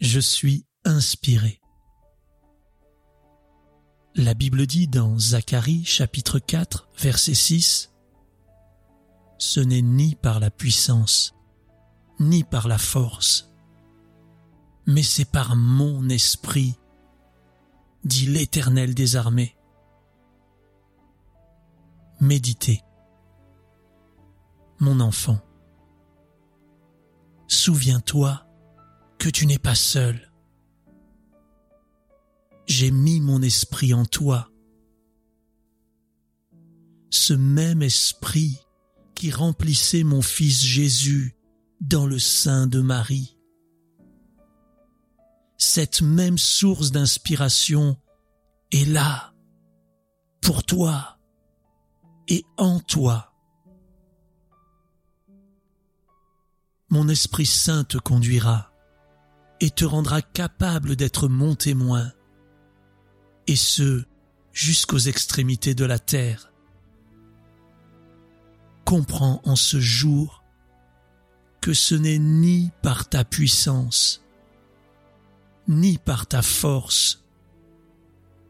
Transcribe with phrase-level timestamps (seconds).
[0.00, 1.58] Je suis inspiré.
[4.14, 7.94] La Bible dit dans Zacharie chapitre 4 verset 6
[9.38, 11.34] Ce n'est ni par la puissance,
[12.20, 13.50] ni par la force,
[14.86, 16.78] mais c'est par mon esprit,
[18.04, 19.56] dit l'Éternel des armées.
[22.20, 22.82] Méditez.
[24.78, 25.38] Mon enfant,
[27.48, 28.45] souviens-toi
[29.18, 30.26] que tu n'es pas seul
[32.66, 34.50] j'ai mis mon esprit en toi.
[37.10, 38.60] Ce même esprit
[39.14, 41.36] qui remplissait mon fils Jésus
[41.80, 43.38] dans le sein de Marie.
[45.56, 47.96] Cette même source d'inspiration
[48.72, 49.32] est là,
[50.42, 51.18] pour toi
[52.28, 53.32] et en toi.
[56.90, 58.75] Mon Esprit Saint te conduira
[59.60, 62.12] et te rendra capable d'être mon témoin
[63.46, 64.04] et ce,
[64.52, 66.52] jusqu'aux extrémités de la terre.
[68.84, 70.42] Comprends en ce jour
[71.60, 74.24] que ce n'est ni par ta puissance,
[75.68, 77.24] ni par ta force,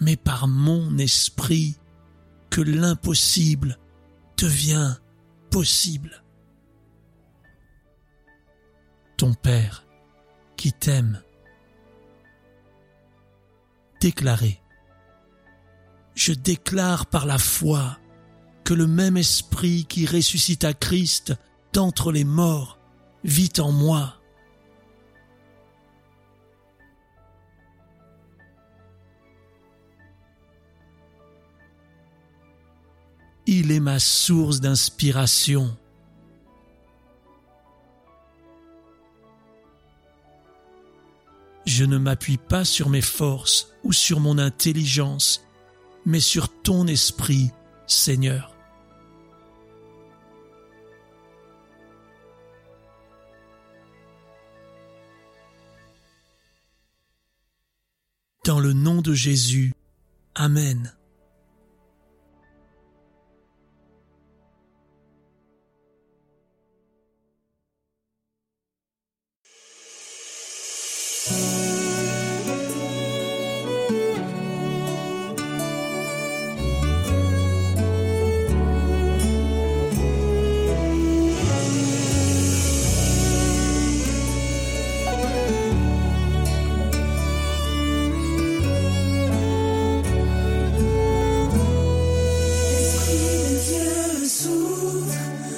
[0.00, 1.76] mais par mon esprit
[2.50, 3.78] que l'impossible
[4.36, 4.96] devient
[5.50, 6.22] possible.
[9.16, 9.84] Ton Père
[10.60, 11.22] qui t'aime,
[14.02, 14.60] déclaré
[16.14, 17.98] je déclare par la foi
[18.64, 21.32] que le même esprit qui ressuscita Christ
[21.72, 22.78] d'entre les morts
[23.24, 24.16] vit en moi.
[33.46, 35.74] Il est ma source d'inspiration.
[41.72, 45.46] Je ne m'appuie pas sur mes forces ou sur mon intelligence,
[46.04, 47.52] mais sur ton esprit,
[47.86, 48.56] Seigneur.
[58.44, 59.72] Dans le nom de Jésus,
[60.34, 60.92] Amen.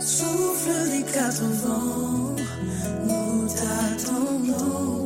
[0.00, 2.36] souffle des quatre vents,
[3.04, 5.05] nous t'attendons.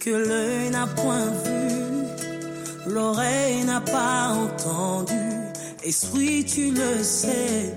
[0.00, 5.14] que l'œil n'a point vu, l'oreille n'a pas entendu.
[5.84, 7.74] Esprit, tu le sais,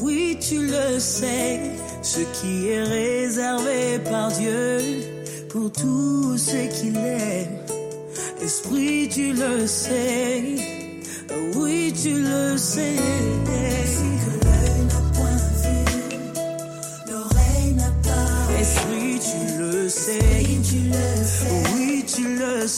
[0.00, 1.60] oui, tu le sais,
[2.02, 4.78] ce qui est réservé par Dieu
[5.50, 7.58] pour tous ceux qu'il aime.
[8.42, 10.42] Esprit, tu le sais,
[11.54, 14.03] oui, tu le sais.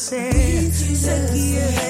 [0.09, 1.86] Tu le